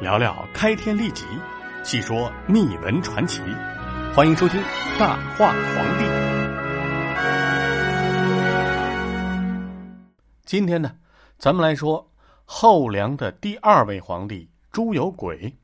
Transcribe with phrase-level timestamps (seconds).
[0.00, 1.26] 聊聊开天立即，
[1.84, 3.42] 细说秘闻传奇。
[4.14, 4.58] 欢迎收听
[4.98, 6.04] 《大话皇帝》。
[10.46, 10.90] 今天呢，
[11.36, 12.10] 咱们来说
[12.46, 15.54] 后梁的第二位皇帝朱有轨。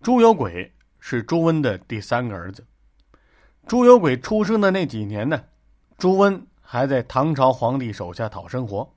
[0.00, 2.64] 朱有轨是朱温的第三个儿子。
[3.66, 5.42] 朱有轨出生的那几年呢，
[5.96, 8.94] 朱温还在唐朝皇帝手下讨生活。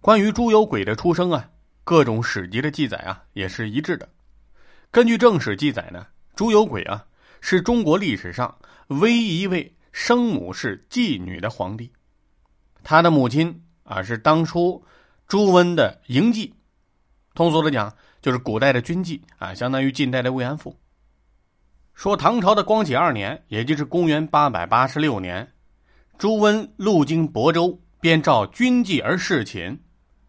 [0.00, 1.48] 关于朱有轨的出生啊。
[1.84, 4.08] 各种史籍的记载啊，也是一致的。
[4.90, 7.04] 根据正史记载呢，朱有轨啊
[7.40, 11.90] 是中国历史上唯一一位生母是妓女的皇帝。
[12.84, 14.84] 他的母亲啊是当初
[15.26, 16.52] 朱温的营妓，
[17.34, 20.78] 通俗的讲就是古代的军妓啊，相当于近代的慰安妇。
[21.94, 25.52] 说唐朝的光启二年，也就是公元八百八十六年，
[26.16, 29.78] 朱温路经亳州，便召军妓而侍寝。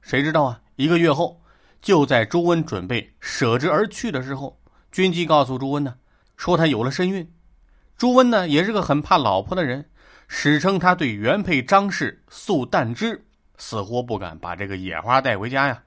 [0.02, 1.40] 谁知道啊，一个月后。
[1.84, 4.58] 就在朱温准备舍之而去的时候，
[4.90, 5.94] 军机告诉朱温呢，
[6.38, 7.30] 说他有了身孕。
[7.98, 9.90] 朱温呢也是个很怕老婆的人，
[10.30, 13.26] 史称他对原配张氏素淡之，
[13.58, 15.84] 死活不敢把这个野花带回家呀。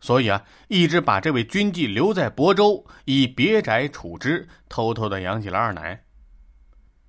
[0.00, 6.00] 所以啊，一直把这位军妓留在亳州，以别宅处之，偷偷的养起了二奶。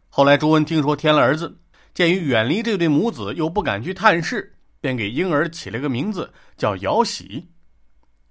[0.09, 1.59] 后来朱温听说添了儿子，
[1.93, 7.49] 鉴于远离这对母子，又不敢去探视，便给婴儿起了个名字，叫姚喜。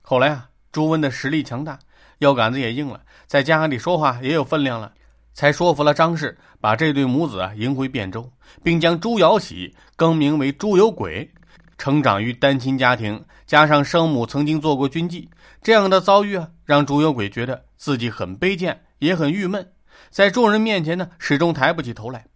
[0.07, 1.79] 后来啊，朱温的实力强大，
[2.19, 4.93] 腰杆子也硬了，在家里说话也有分量了，
[5.33, 8.31] 才说服了张氏，把这对母子啊迎回汴州，
[8.63, 11.33] 并将朱瑶喜更名为朱有轨。
[11.79, 15.27] 成长于单亲家庭，加上生母曾经做过军妓，
[15.63, 19.73] 这样的遭遇啊，让朱有轨觉得自己很卑贱，也很郁闷，
[20.11, 22.27] 在众人面前呢，始终抬不起头来。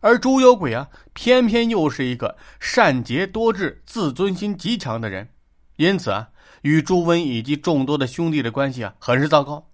[0.00, 5.30] 而朱有轨啊，偏偏又是一个善结多智、自尊心极强的人，
[5.76, 6.28] 因此啊。
[6.62, 9.70] 与朱温以及众多的兄弟的关系啊，很是糟糕，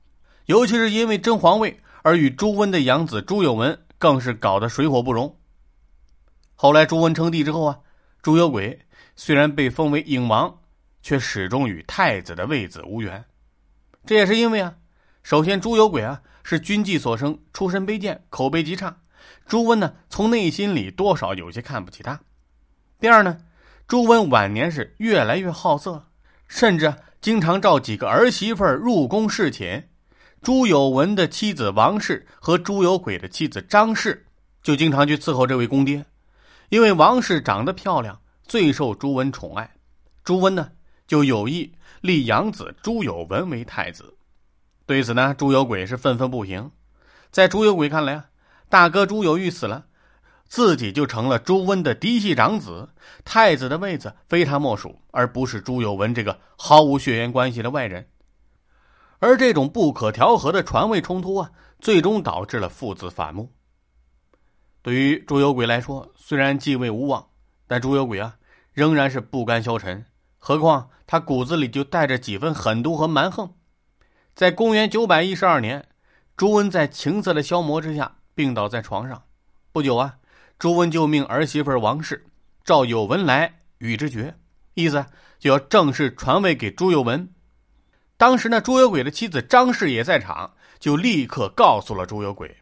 [0.46, 5.36] 尤其是因为争皇位而与朱温的养子朱有文更是搞得水火不容。
[6.54, 7.78] 后来朱温称帝之后啊，
[8.22, 8.86] 朱有轨
[9.16, 10.58] 虽然被封为颖王，
[11.02, 13.24] 却始终与太子的位子无缘。
[14.06, 14.74] 这也是因为啊，
[15.22, 18.96] 首先朱有轨啊是军妓所生，出身卑贱，口碑极差，
[19.46, 22.18] 朱温呢从内心里多少有些看不起他。
[22.98, 23.38] 第二呢，
[23.86, 26.06] 朱温晚年是越来越好色。
[26.48, 29.84] 甚至经常召几个儿媳妇入宫侍寝，
[30.42, 34.26] 朱有文的妻子王氏和朱有轨的妻子张氏
[34.62, 36.04] 就经常去伺候这位公爹，
[36.68, 39.70] 因为王氏长得漂亮，最受朱温宠爱。
[40.24, 40.70] 朱温呢
[41.06, 44.14] 就有意立养子朱有文为太子，
[44.86, 46.70] 对此呢朱有轨是愤愤不平。
[47.30, 48.26] 在朱有轨看来啊，
[48.68, 49.86] 大哥朱有玉死了。
[50.48, 52.88] 自己就成了朱温的嫡系长子，
[53.22, 58.08] 太子的位子非他莫属，而不是朱有文这个毫无血缘关系的外人。
[59.18, 61.50] 而这种不可调和的传位冲突啊，
[61.80, 63.52] 最终导致了父子反目。
[64.80, 67.28] 对于朱有轨来说，虽然继位无望，
[67.66, 68.36] 但朱有轨啊
[68.72, 70.06] 仍然是不甘消沉。
[70.38, 73.52] 何况他骨子里就带着几分狠毒和蛮横。
[74.34, 75.84] 在公元九百一十二年，
[76.36, 79.24] 朱温在情色的消磨之下病倒在床上，
[79.72, 80.16] 不久啊。
[80.58, 82.26] 朱温就命儿媳妇王氏
[82.64, 84.34] 召有文来与之决，
[84.74, 85.06] 意思
[85.38, 87.32] 就要正式传位给朱有文。
[88.16, 92.56] 当时呢，朱有轨的妻子张氏也在场，就立刻告诉了朱有轨。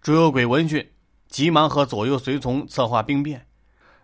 [0.00, 0.90] 朱有轨闻讯，
[1.28, 3.46] 急忙和左右随从策划兵变。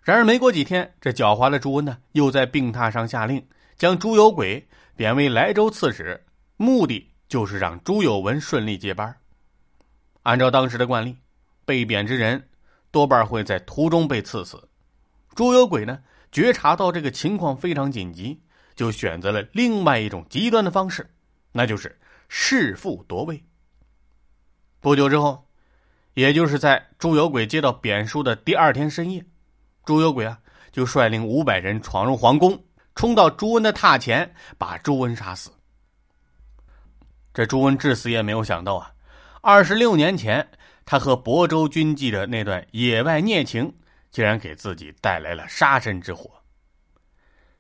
[0.03, 3.47] 然而没过几天，这狡猾的朱温呢，又在病榻上下令
[3.79, 6.27] 将朱有轨贬为莱州刺史，
[6.59, 9.17] 目的就是让朱有文顺利接班。
[10.25, 11.17] 按照当时的惯例，
[11.65, 12.50] 被贬之人。
[12.91, 14.69] 多半会在途中被刺死。
[15.35, 16.01] 朱有轨呢，
[16.33, 18.41] 觉察到这个情况非常紧急，
[18.75, 21.09] 就选择了另外一种极端的方式，
[21.53, 23.43] 那就是弑父夺位。
[24.81, 25.47] 不久之后，
[26.15, 29.25] 也就是在朱有轨接到贬书的第二天深夜，
[29.85, 30.39] 朱有轨啊
[30.73, 32.61] 就率领五百人闯入皇宫，
[32.95, 35.51] 冲到朱温的榻前，把朱温杀死。
[37.33, 38.93] 这朱温至死也没有想到啊，
[39.41, 40.47] 二十六年前。
[40.91, 43.73] 他和亳州军妓的那段野外孽情，
[44.11, 46.29] 竟然给自己带来了杀身之祸。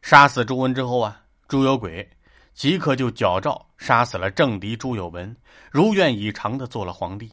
[0.02, 2.10] 杀死朱温之后啊，朱有轨
[2.54, 5.36] 即刻就矫诏杀死了政敌朱有文，
[5.70, 7.30] 如愿以偿的做了皇帝。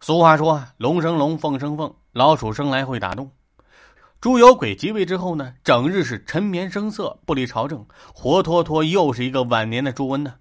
[0.00, 3.30] 俗话说啊：“龙生龙，凤生凤，老鼠生来会打洞。”
[4.18, 10.36] 朱有轨即位之后呢，整日是沉眠声色，不理朝政，活脱脱又是一个晚年的朱温呢。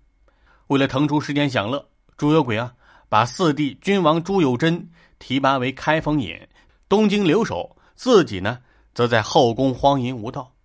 [0.68, 2.74] 为了腾出时间享乐，朱有轨啊。
[3.10, 6.40] 把四弟君王朱有贞提拔为开封尹、
[6.88, 8.60] 东京留守，自己呢
[8.94, 10.56] 则在后宫荒淫无道。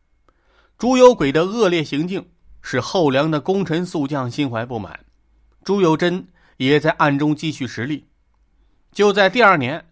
[0.76, 2.28] 朱有轨的恶劣行径
[2.60, 5.00] 使后梁的功臣宿将心怀不满，
[5.64, 8.06] 朱由贞也在暗中积蓄实力。
[8.92, 9.82] 就在第二年，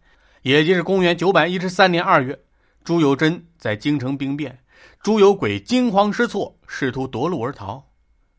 [0.42, 2.38] 也就是公元九百一十三年二月，
[2.84, 4.58] 朱由贞在京城兵变，
[5.02, 7.82] 朱由轨惊慌失措，试图夺路而逃。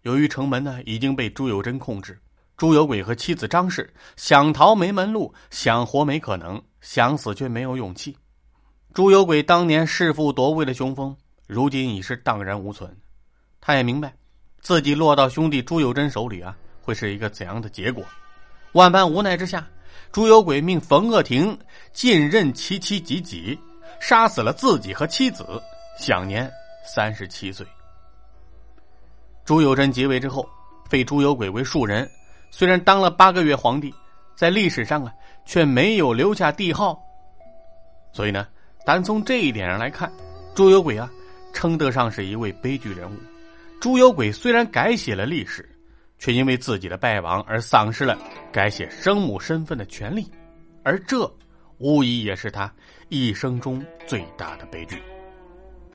[0.03, 2.19] 由于城门呢已经被朱由贞控制，
[2.55, 8.15] 朱有轨和妻子张氏想逃没门路，想活没可能，想死却没有勇气。
[8.93, 11.15] 朱有轨当年弑父夺位的雄风，
[11.47, 12.95] 如今已是荡然无存。
[13.59, 14.13] 他也明白，
[14.61, 18.05] 自己落到兄弟朱由贞手里啊，会是一个怎样的结果。
[18.73, 19.67] 万般无奈之下。
[20.11, 21.57] 朱有轨命冯鄂廷
[21.91, 23.57] 尽任其妻及己，
[23.99, 25.43] 杀死了自己和妻子，
[25.99, 26.51] 享年
[26.85, 27.65] 三十七岁。
[29.43, 30.47] 朱由贞即位之后，
[30.87, 32.07] 废朱有轨为庶人，
[32.55, 33.91] 虽然当了八个月皇帝，
[34.35, 35.11] 在历史上啊
[35.43, 37.01] 却没有留下帝号。
[38.11, 38.47] 所以呢，
[38.85, 40.13] 单从这一点上来看，
[40.53, 41.09] 朱由轨啊
[41.51, 43.15] 称得上是一位悲剧人物。
[43.81, 45.67] 朱由轨虽然改写了历史。
[46.19, 48.17] 却因为自己的败亡而丧失了
[48.49, 50.25] 改写生母身份的权利，
[50.81, 51.29] 而这
[51.79, 52.73] 无疑也是他
[53.09, 55.03] 一生中最大的悲剧。